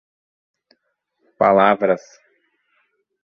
[1.37, 2.01] Palavras